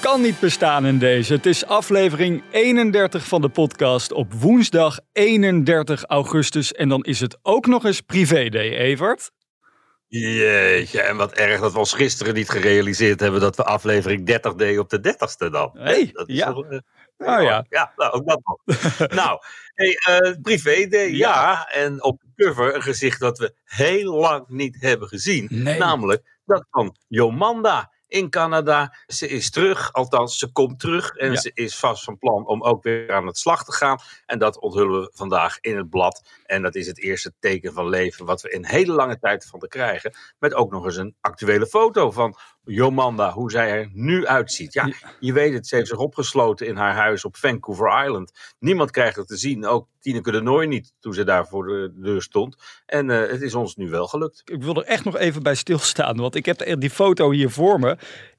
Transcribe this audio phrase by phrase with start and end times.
[0.00, 1.32] kan niet bestaan in deze.
[1.32, 6.72] Het is aflevering 31 van de podcast op woensdag 31 augustus.
[6.72, 9.30] En dan is het ook nog eens privé-day, Evert.
[10.06, 14.54] Jeetje, en wat erg dat we ons gisteren niet gerealiseerd hebben dat we aflevering 30
[14.54, 15.70] deden op de 30ste dan.
[15.72, 16.54] Hey, dat is ja.
[16.54, 16.82] wel,
[17.18, 17.66] Nou ja.
[17.68, 18.58] Ja, nou, ook dat nog.
[19.24, 19.38] nou,
[19.74, 21.68] hey, eh, privé day, ja.
[21.68, 25.46] En op de cover een gezicht dat we heel lang niet hebben gezien.
[25.50, 25.78] Nee.
[25.78, 28.96] Namelijk dat van Jomanda in Canada.
[29.06, 31.10] Ze is terug, althans ze komt terug.
[31.16, 31.36] En Ja.
[31.40, 33.98] ze is vast van plan om ook weer aan het slag te gaan.
[34.26, 36.28] En dat onthullen we vandaag in het blad.
[36.44, 39.60] En dat is het eerste teken van leven wat we in hele lange tijd van
[39.60, 40.14] te krijgen.
[40.38, 44.72] Met ook nog eens een actuele foto van Jomanda, hoe zij er nu uitziet.
[44.72, 48.32] Ja, je weet het, ze heeft zich opgesloten in haar huis op Vancouver Island.
[48.58, 51.92] Niemand krijgt het te zien, ook Tineke de Nooi niet, toen ze daar voor de
[51.94, 52.56] deur stond.
[52.86, 54.42] En eh, het is ons nu wel gelukt.
[54.44, 57.80] Ik wil er echt nog even bij stilstaan, want ik heb die foto hier voor
[57.80, 57.96] me.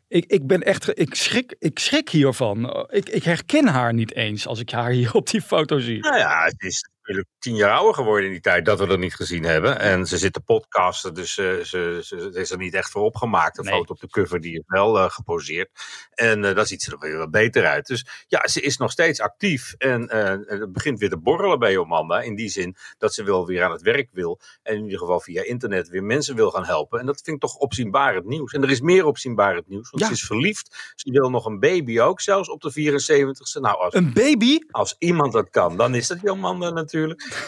[0.07, 2.87] Ik, ik ben echt, ik schrik, ik schrik hiervan.
[2.89, 5.99] Ik, ik herken haar niet eens als ik haar hier op die foto zie.
[5.99, 8.99] Nou ja, het is natuurlijk tien jaar ouder geworden in die tijd dat we dat
[8.99, 9.79] niet gezien hebben.
[9.79, 13.57] En ze zit te podcasten, dus eh, ze, ze, is er niet echt voor opgemaakt.
[13.57, 13.73] Een Nee.
[13.73, 15.69] foto op de cover die is wel eh, geposeerd.
[16.13, 17.85] En eh dan ziet ze er weer wat beter uit.
[17.87, 19.73] Dus ja, ze is nog steeds actief.
[19.77, 22.21] En eh, het begint weer te borrelen bij Jomanda.
[22.21, 24.39] In die zin dat ze wel weer aan het werk wil.
[24.63, 26.99] En in ieder geval via internet weer mensen wil gaan helpen.
[26.99, 28.53] En dat vind ik toch opzienbarend nieuws.
[28.53, 29.89] En er is meer opzienbarend nieuws.
[29.89, 30.07] Want Ja.
[30.09, 30.93] ze is verliefd.
[30.95, 33.59] Ze wil nog een baby ook, zelfs op de 74ste.
[33.61, 34.59] Nou, als Een baby?
[34.71, 36.95] als iemand dat kan, dan is dat Jomanda natuurlijk.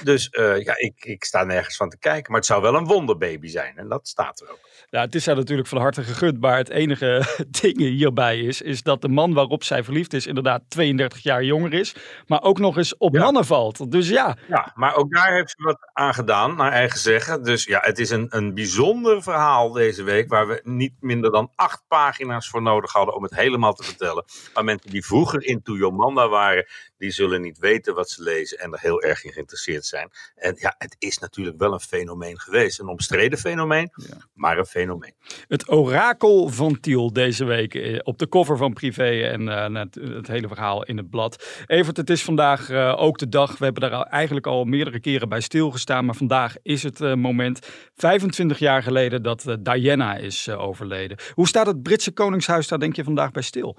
[0.03, 2.31] Dus eh, ja, ik, ik sta nergens van te kijken.
[2.31, 3.77] Maar het zou wel een wonderbaby zijn.
[3.77, 4.59] En dat staat er ook.
[4.89, 6.39] Ja, het is haar natuurlijk van harte gegund.
[6.41, 7.23] Maar het enige
[7.61, 11.73] ding hierbij is, is dat de man waarop zij verliefd is inderdaad 32 jaar jonger
[11.73, 11.95] is.
[12.27, 13.21] Maar ook nog eens op Ja.
[13.23, 13.91] mannen valt.
[13.91, 17.43] Dus ja, Ja, maar ook daar heeft ze wat aan gedaan, naar eigen zeggen.
[17.43, 20.29] Dus ja, het is een, een bijzonder verhaal deze week.
[20.29, 24.23] Waar we niet minder dan acht pagina's voor nodig hadden om het helemaal te vertellen.
[24.53, 26.65] Maar mensen die vroeger into Jomanda waren,
[26.99, 28.59] die zullen niet weten wat ze lezen.
[28.59, 30.09] En er heel erg in geïnteresseerd zijn.
[30.35, 32.79] En ja, het is natuurlijk wel een fenomeen geweest.
[32.79, 33.91] Een omstreden fenomeen,
[34.33, 35.13] maar een fenomeen.
[35.47, 39.95] het orakel van Tiel deze week eh, op de cover van Privé en eh, het,
[39.95, 41.63] het hele verhaal in het blad.
[41.65, 43.57] Evert, het is vandaag eh, ook de dag.
[43.57, 46.05] We hebben daar eigenlijk al meerdere keren bij stilgestaan.
[46.05, 47.59] Maar vandaag is het eh, moment.
[47.95, 51.17] 25 jaar geleden dat eh, Diana is eh, overleden.
[51.33, 53.77] Hoe staat het Britse Koningshuis daar denk je vandaag bij stil?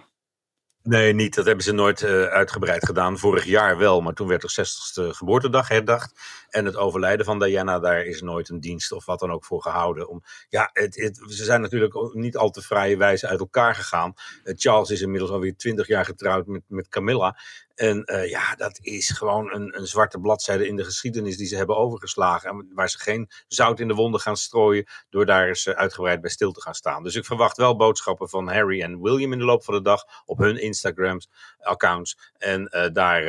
[0.82, 1.34] Nee, niet.
[1.34, 3.18] Dat hebben ze nooit eh, uitgebreid gedaan.
[3.18, 6.12] Vorig jaar wel, maar toen werd er 60ste geboortedag herdacht.
[6.48, 9.62] En het overlijden van Diana, daar is nooit een dienst of wat dan ook voor
[9.62, 10.08] gehouden.
[10.08, 10.94] Om, ja, het,
[11.28, 14.14] ze zijn natuurlijk niet al te vrije wijze uit elkaar gegaan.
[14.44, 17.36] Eh, Charles is inmiddels alweer 20 jaar getrouwd met, met Camilla.
[17.80, 21.56] En eh, ja, dat is gewoon een, een zwarte bladzijde in de geschiedenis die ze
[21.56, 22.50] hebben overgeslagen.
[22.50, 26.20] En waar ze geen zout in de wonden gaan strooien door daar eens eh, uitgebreid
[26.20, 27.02] bij stil te gaan staan.
[27.02, 30.04] Dus ik verwacht wel boodschappen van Harry en William in de loop van de dag
[30.24, 32.32] op hun Instagrams, accounts.
[32.38, 33.24] En eh, daar,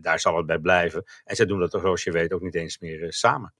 [0.00, 1.04] daar zal het bij blijven.
[1.24, 3.54] En zij doen dat toch, zoals je weet, ook niet eens meer samen.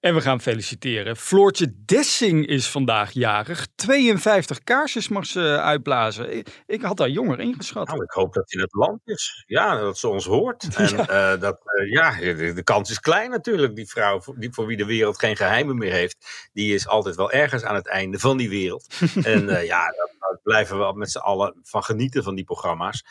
[0.00, 1.16] En we gaan feliciteren.
[1.16, 3.66] Floortje Dessing is vandaag jarig.
[3.74, 6.36] 52 kaarsjes mag ze uitblazen.
[6.36, 7.88] Ik, ik had haar jonger ingeschat.
[7.88, 9.44] Nou, ik hoop dat in het land is.
[9.46, 10.68] Ja, dat ze ons hoort.
[10.76, 13.74] En eh, dat, eh, ja, de, de kans is klein natuurlijk.
[13.74, 17.16] Die vrouw voor, die, voor wie de wereld geen geheimen meer heeft, die is altijd
[17.16, 18.86] wel ergens aan het einde van die wereld.
[19.22, 23.04] en eh, ja, daar daar blijven we met z'n allen van genieten van die programma's.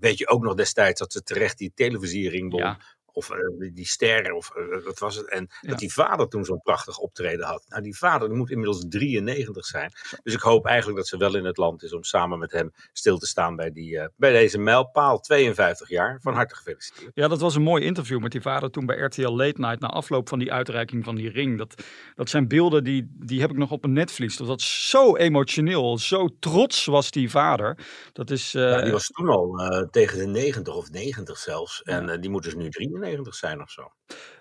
[0.00, 2.60] Weet je ook nog destijds dat ze terecht die televisiering won.
[2.60, 2.78] Ja.
[3.12, 3.36] Of eh,
[3.74, 5.28] die, ster, of eh, wat was het?
[5.28, 5.68] En Ja.
[5.68, 7.64] dat die vader toen zo'n prachtig optreden had.
[7.68, 9.92] Nou, die vader die moet inmiddels 93 zijn.
[10.22, 12.72] Dus ik hoop eigenlijk dat ze wel in het land is om samen met hem
[12.92, 15.20] stil te staan bij, die, eh, bij deze mijlpaal.
[15.20, 16.18] 52 jaar.
[16.22, 17.10] Van harte gefeliciteerd.
[17.14, 19.88] Ja, dat was een mooi interview met die vader toen bij RTL Late Night na
[19.88, 21.58] afloop van die uitreiking van die ring.
[21.58, 21.82] Dat,
[22.14, 24.36] dat zijn beelden die, die heb ik nog op een netvlies.
[24.36, 27.78] Dat was zo emotioneel, zo trots was die vader.
[28.12, 31.82] Dat is, eh, Ja, die was toen al eh, tegen de 90 of 90 zelfs.
[31.82, 32.68] En eh, die moet dus nu
[33.00, 33.92] 93 zijn of zo.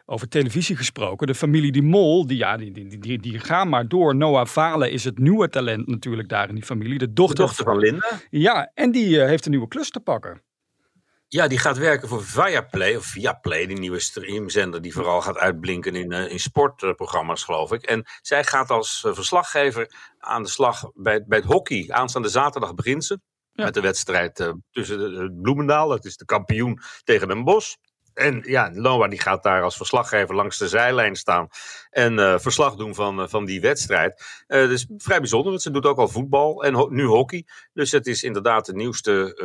[0.06, 1.27] over televisie gesproken.
[1.27, 4.15] De familie Die Mol, die, ja, die, die, die, die gaan maar door.
[4.15, 6.97] Noah Valen is het nieuwe talent natuurlijk daar in die familie.
[6.97, 8.19] De De dochter, dochter van Linda.
[8.29, 10.41] Ja, en die eh, heeft een nieuwe klus te pakken.
[11.27, 15.95] Ja, die gaat werken voor Viaplay, of Viaplay, die nieuwe streamzender die vooral gaat uitblinken
[15.95, 17.83] in, eh, in sportprogramma's, geloof ik.
[17.83, 21.85] En zij gaat als eh, verslaggever aan de slag bij, bij het hockey.
[21.89, 23.19] Aanstaande zaterdag begint ze.
[23.53, 27.75] Met de wedstrijd tussen Bloemendaal, dat is de kampioen, tegen Den Bosch.
[28.19, 31.48] En ja, Noah die gaat daar als verslaggever langs de zijlijn staan
[31.89, 34.24] en verslag doen van, van die wedstrijd.
[34.48, 37.45] Uh, dus vrij bijzonder, want ze doet ook al voetbal en nu hockey.
[37.74, 39.38] Dus het is inderdaad de nieuwste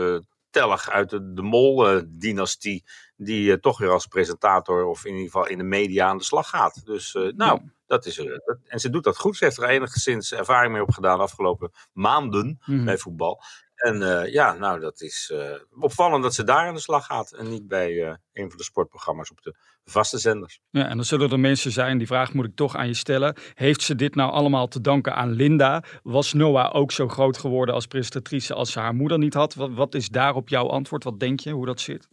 [0.51, 2.85] tellig uit de, de Mol-dynastie,
[3.17, 6.49] die toch weer als presentator of in ieder geval in de media aan de slag
[6.49, 6.81] gaat.
[6.85, 8.19] Dus nou, dat is
[8.67, 9.37] en ze doet dat goed.
[9.37, 12.85] Ze heeft er enigszins ervaring mee opgedaan de afgelopen maanden mm.
[12.85, 13.43] bij voetbal.
[13.85, 15.33] En uh, ja, nou, dat is
[15.81, 19.31] opvallend dat ze daar aan de slag gaat en niet bij een van de sportprogramma's
[19.31, 19.55] op de
[19.85, 20.61] vaste zenders.
[20.71, 23.37] Ja, en dan zullen er mensen zijn, die vraag moet ik toch aan je stellen.
[23.55, 25.83] Heeft ze dit nou allemaal te danken aan Linda?
[26.03, 29.55] Was Noah ook zo groot geworden als presentatrice als ze haar moeder niet had?
[29.55, 31.05] Wat, wat is daarop jouw antwoord?
[31.05, 32.09] Wat denk je, hoe dat zit?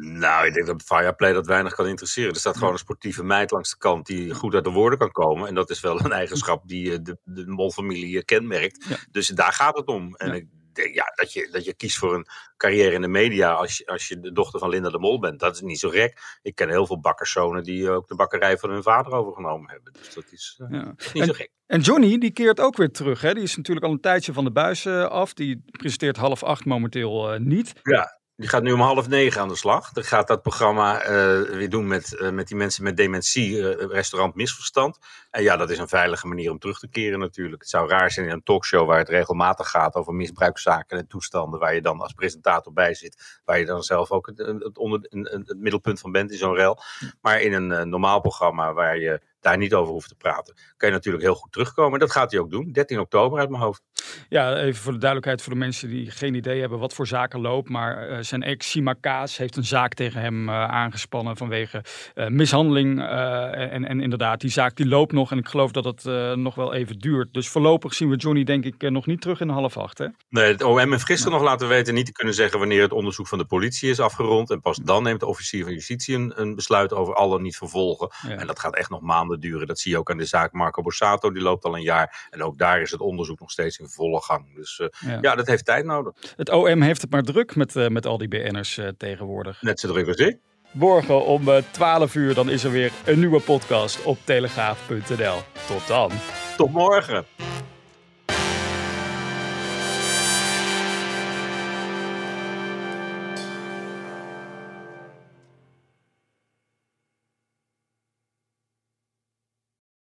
[0.00, 2.32] Nou, ik denk dat Fireplay dat weinig kan interesseren.
[2.32, 5.12] Er staat gewoon een sportieve meid langs de kant die goed uit de woorden kan
[5.12, 5.48] komen.
[5.48, 9.06] En dat is wel een eigenschap die eh, de, de Mol-familie kenmerkt.
[9.10, 10.14] Dus daar gaat het om.
[10.14, 10.46] En ik
[10.76, 12.26] ja, dat, je, dat je kiest voor een
[12.56, 15.40] carrière in de media als je, als je de dochter van Linda de Mol bent.
[15.40, 16.38] Dat is niet zo gek.
[16.42, 19.92] Ik ken heel veel bakkerszonen die ook de bakkerij van hun vader overgenomen hebben.
[19.92, 20.84] Dus dat is, uh, ja.
[20.84, 21.50] niet en, zo gek.
[21.66, 23.20] En Johnny, die keert ook weer terug.
[23.20, 23.34] Hè?
[23.34, 25.34] Die is natuurlijk al een tijdje van de buis uh, af.
[25.34, 27.72] Die presenteert half acht momenteel uh, niet.
[27.82, 28.15] Ja.
[28.38, 29.92] Die gaat nu om half negen aan de slag.
[29.92, 31.08] Dan gaat dat programma uh,
[31.42, 34.98] weer doen met, uh, met die mensen met dementie, uh, restaurant Misverstand.
[35.30, 37.62] En ja, dat is een veilige manier om terug te keren natuurlijk.
[37.62, 41.60] Het zou raar zijn in een talkshow waar het regelmatig gaat over misbruikszaken en toestanden,
[41.60, 45.00] waar je dan als presentator bij zit, waar je dan zelf ook het, het, onder,
[45.10, 46.82] het middelpunt van bent in zo'n rel.
[47.20, 50.54] Maar in een normaal programma waar je daar niet over hoeft te praten.
[50.76, 51.98] Kan je natuurlijk heel goed terugkomen.
[51.98, 52.72] Dat gaat hij ook doen.
[52.72, 53.82] 13 oktober uit mijn hoofd.
[54.28, 57.40] Ja, even voor de duidelijkheid voor de mensen die geen idee hebben wat voor zaken
[57.40, 57.68] loopt.
[57.68, 61.84] Maar uh, zijn ex Sima Kaas heeft een zaak tegen hem uh, aangespannen vanwege
[62.14, 63.00] uh, mishandeling.
[63.00, 65.30] en, en inderdaad, die zaak die loopt nog.
[65.30, 66.04] En ik geloof dat het
[66.36, 67.32] nog wel even duurt.
[67.32, 69.98] Dus voorlopig zien we Johnny denk ik nog niet terug in half acht.
[69.98, 70.06] Hè?
[70.28, 73.26] Nee, het OM heeft gisteren nog laten weten niet te kunnen zeggen wanneer het onderzoek
[73.26, 74.50] van de politie is afgerond.
[74.50, 77.56] En pas dan neemt de officier van justitie een, een besluit over al dan niet
[77.56, 78.10] vervolgen.
[78.28, 78.36] Ja.
[78.36, 79.66] En dat gaat echt nog maanden duren.
[79.66, 82.28] Dat zie je ook aan de zaak Marco Borsato, die loopt al een jaar.
[82.30, 84.54] En ook daar is het onderzoek nog steeds in volle gang.
[84.54, 85.34] Dus uh, ja.
[85.34, 86.14] dat heeft tijd nodig.
[86.36, 89.62] Het OM heeft het maar druk met, uh, met al die BN'ers uh, tegenwoordig.
[89.62, 90.38] Net zo druk als ik.
[90.70, 95.38] Morgen om 12 uur dan is er weer een nieuwe podcast op telegraaf.nl.
[95.66, 96.10] Tot dan.
[96.56, 97.35] Tot morgen.